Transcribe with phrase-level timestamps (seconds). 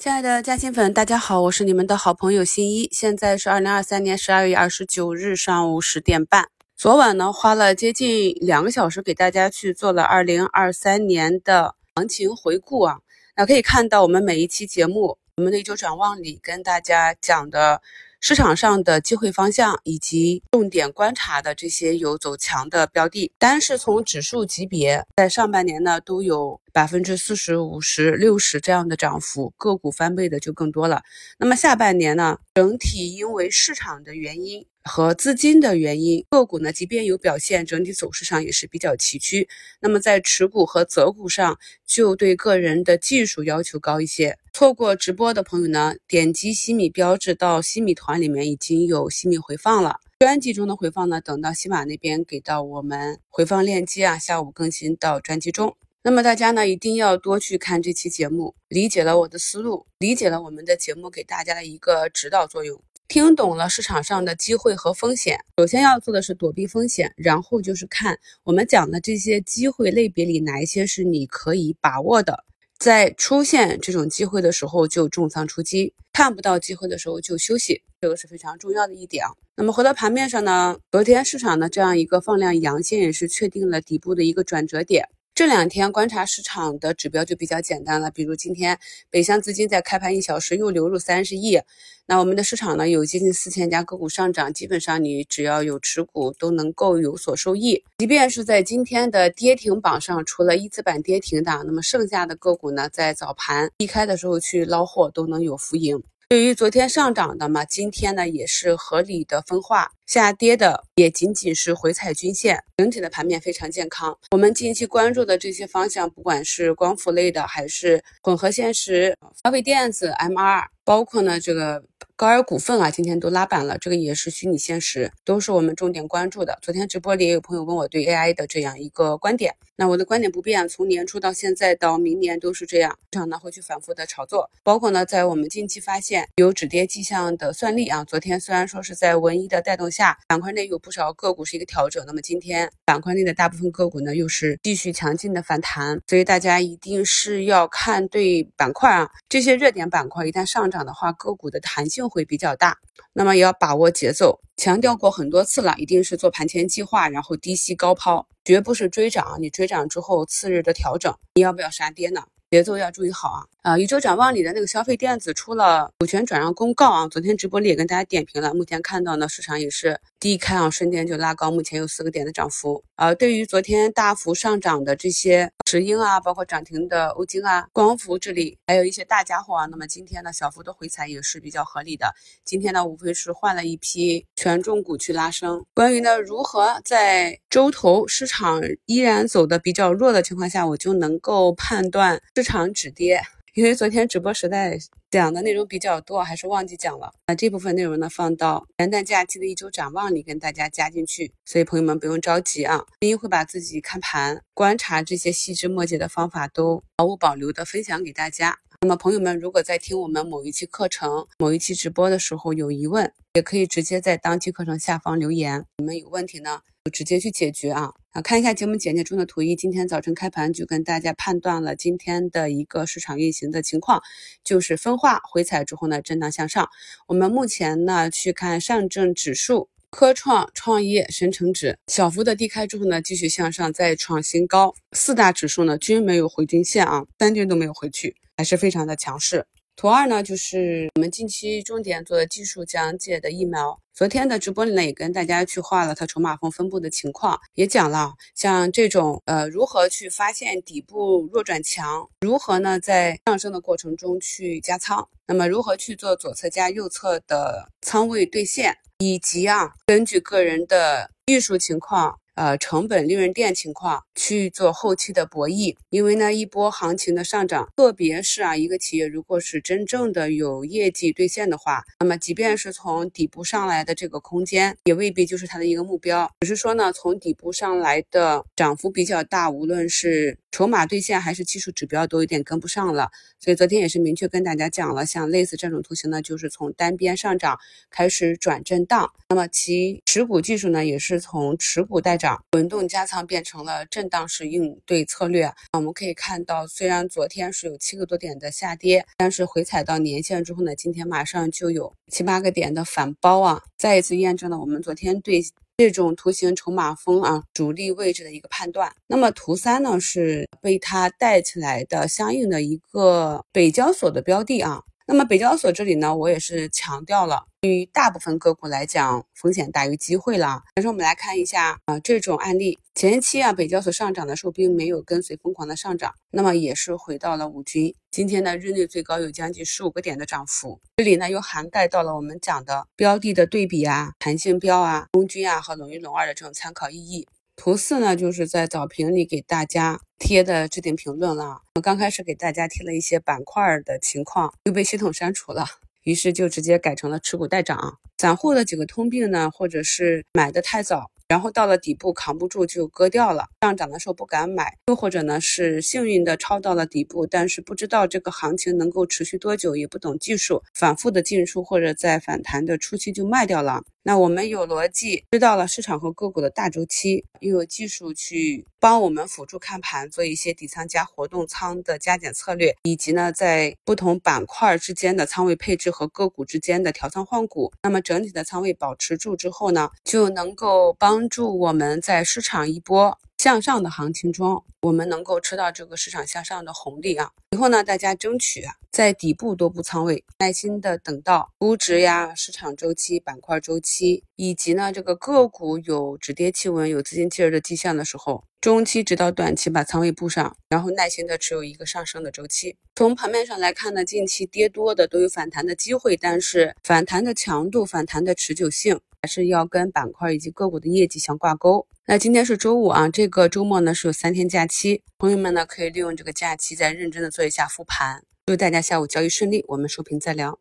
[0.00, 2.88] 亲爱的嘉兴粉，大家好，我是你们的好朋友新一。
[2.90, 6.48] 现在是二零二三年十二月二十九日上午十点半。
[6.74, 12.96] 昨晚呢，花了接近两个小时给大家去做了二零二三年的行情回顾啊。
[13.36, 17.82] 那可以看到，我们每一期节目，我们的一周展望里跟大家讲的。
[18.22, 31.02] 市场上的机会方向以及重点观察的这些有走强的标的，单是从指数级别，在上半年呢都有百分之四十五十六十这样的涨幅，个股翻倍的就更多了。
[31.38, 34.66] 那么下半年呢，整体因为市场的原因。
[34.82, 39.46] 和资金的原因，个股呢，即便有表现，整体走势上也是比较崎岖。
[39.80, 44.38] 那么在持股和择股上，就对个人的技术要求高一些。
[44.54, 49.96] 错过直播的朋友呢，点击西米标志到西米团里面已经有西米回放了。
[50.18, 55.76] 专辑中的回放呢，等到西马那边给到我们回放链接啊，下午更新到专辑中。
[56.02, 62.82] 那么大家呢，一定要多去看这期节目，理解了我的思路，理解了我们的节目给大家的一个指导作用。
[63.06, 72.44] 听懂了市场上的机会和风险，首先要做的是躲避风险，然后就是看我们讲的这些机会类别里哪一些是你可以把握的，
[72.78, 79.32] 在出现这种机会的时候就重仓出击，看不到机会的时候就休息，这个是非常重要的一点啊。
[79.54, 85.06] 那么回到盘面上呢，昨天市场的这样一个放量阳线也是确定了底部的一个转折点。
[85.40, 91.58] 这两天观察市场的指标就比较简单了，比如今天北向资金在开盘一小时又流入三十亿，
[92.04, 97.82] 那我们的市场呢有接近四千家个股上涨，基本上你只要有持股都能够有所受益。
[97.96, 106.02] 即便是在今天的跌停榜上，除了一字板跌停的，那么剩下的个股呢，在早盘低开的时候去捞货都能有浮盈。
[106.30, 114.16] 对于昨天上涨的嘛，今天呢也是合理的分化，下跌的也仅仅是回踩均线，整体的盘面非常健康。
[114.30, 121.82] 我们近期关注的这些方向，不管是光伏类的，还是混合现实、消费电子、MR，包括呢这个。
[122.16, 126.58] 高尔股份啊，今天都拉板了，这个也是虚拟现实，都是我们重点关注的。
[126.60, 134.50] 昨天直播里也有朋友问我对 AI 的这样一个观点，那我的观点不变，从年初到现在到明年都是这样，市场呢会去反复的炒作。
[134.62, 152.06] 包括呢，在我们近期发现有止跌迹象的算力啊，昨天虽然说是在文一的带动下，板块内有不少个股是一个调整，那么今天板块内的大部分个股呢又是继续强劲的反弹，所以大家一定是要看对板块啊，这些热点板块一旦上涨的话，个股的弹性。
[152.10, 152.76] 会比较大，
[153.12, 154.40] 那么也要把握节奏。
[154.56, 159.36] 强调过很多次了，一定是做盘前计划，然后低吸高抛，绝不是追涨。
[159.40, 162.22] 你追涨之后次日的调整，你要不要杀跌呢？
[162.50, 163.46] 节奏要注意好啊！
[163.62, 168.52] 啊，宇宙展望里的那个消费电子出了股权转让公告啊，昨天直播里也跟大家点评了。
[168.52, 172.82] 目前看到呢，市场也是低开啊，瞬间就拉高，目前有四个点的涨幅。
[173.00, 182.12] 呃，对于昨天大幅上涨的这些石英啊，包括涨停的欧晶啊、光伏这里，还有一些大家伙啊，那么今天呢，小幅的回踩也是比较合理的。
[182.44, 185.64] 今天呢，无非是换了一批权重股去拉升。
[185.72, 192.20] 关于呢，如何在周头市场依然走的比较弱的情况下，我就能够判断。
[192.36, 193.22] 市场止跌，
[193.60, 194.78] 因为昨天直播时代
[195.10, 197.12] 讲的内容比较多，还是忘记讲了。
[197.26, 208.56] 那这部分内容呢，放到元旦假期的一周展望里跟大家加进去，所以朋友们不用着急啊，一会把自己看盘、观察这些细枝末节的方法都毫无保留的分享给大家。
[208.80, 215.66] 那么朋友们，如果在听我们某一期课程、某一期直播的时候有疑问，也可以直接在当期课程下方留言。
[215.76, 217.92] 你们有问题呢，就直接去解决啊。
[218.12, 224.02] 啊，看一下节目简介中的图一，今天早晨开盘就跟大家判断了今天的一个市场运行的情况，
[224.42, 226.68] 就是分化回踩之后呢，震荡向上。
[227.06, 234.74] 我们目前呢去看上证指数、科创、创业、深成指，小幅的低开之后呢，继续向上再创新高。
[234.90, 238.16] 四大指数呢均没有回均线啊，三均都没有回去。
[238.36, 239.44] 还是非常的强势。
[239.80, 243.80] 图二呢，就是我们近期重点做的技术讲解的疫苗。
[243.94, 262.18] 昨天的直播里呢，也跟大家去画了它筹码峰分布的情况，也讲了像这种呃如何去发现底部弱转强，如何呢在上升的过程中去加仓，那么如何去做左侧加右侧的仓位兑现，以及啊根据个人的技术情况。
[262.40, 276.30] 呃，成本利润垫情况去做后期的博弈，因为呢，一波行情的上涨，特别是啊，一个企业如果是真正的有业绩兑现的话，那么即便是从底部上来的这个空间，也未必就是它的一个目标。
[276.40, 287.58] 只是说呢，从底部上来的涨幅比较大，无论是筹码兑现还是技术指标都有点跟不上了，所以昨天也是明确跟大家讲了，像类似这种图形呢，就是从单边上涨
[287.90, 295.52] 开始转震荡，那么其持股技术呢，也是从持股待涨、轮动加仓变成了震荡式应对策略。
[295.72, 305.40] 我们可以看到，虽然昨天是有七个多点的下跌，但是回踩到年线之后呢，今天马上就有七八个点的反包啊，再一次验证了我们昨天对。
[305.80, 308.92] 这种图形筹码峰啊，主力位置的一个判断。
[309.06, 314.82] 那么图三呢，是被它带起来的相应的一个北交所的标的啊。
[315.12, 317.42] 那么北交所这里呢，我也是强调了。
[317.62, 320.62] 对于大部分个股来讲，风险大于机会了。
[320.72, 327.92] 但是我们来看一下啊，这种案例前期啊，北交所上涨的时候并没有跟随疯狂的上涨，那么也是回到了五均。
[328.12, 330.80] 今天呢，日内最高有将近十五个点的涨幅。
[330.98, 337.26] 这里呢，又涵盖到了我们讲的标的的对比啊、弹性标啊、中均啊和龙一龙二的这种参考意义。
[337.62, 341.60] 图四呢，就是在早评里给大家贴的置顶评论了。
[341.74, 345.66] 我刚开始给大家贴了一些板块的情况，又被系统删除了。
[346.04, 347.98] 于是就直接改成了持股待涨。
[348.16, 363.80] 散户的几个通病呢，或者是买的太早，然后到了底部扛不住就割掉了，上涨的时候不敢买；又或者呢是幸运的抄到了底部，但是不知道这个行情能够持续多久，也不懂技术，反复的进出或者在反弹的初期就卖掉了。
[364.02, 383.18] 那我们有逻辑，知道了市场和个股的大周期，又有技术去帮我们辅助看盘，做一些底仓加活动仓的加减策略，以及呢，在不同板块之间的仓位配置和个股之间的调仓换股，那么整体的仓位保持住之后呢，就能够帮助我们在市场一波。
[383.36, 387.30] 向上的行情中，我们能够吃到这个市场向上的红利啊！
[387.50, 402.78] 以后呢，大家争取啊，在底部多布仓位，耐心的等到估值呀、市场周期、板块周期，以及呢这个个股有止跌企稳、有资金介入的迹象的时候，中期直到短期把仓位布上，然后耐心的持有一个上升的周期。
[402.96, 411.86] 从盘面上来看呢，近期跌多的都有反弹的机会，但是反弹的强度、反弹的持久性，还是要跟板块以及个股的业绩相挂钩。
[412.06, 418.24] 那今天是周五啊，这个周末呢是有三天假期，朋友们呢可以利用这个假期再认真的做一下复盘。
[418.46, 420.60] 祝大家下午交易顺利，我们收评再聊。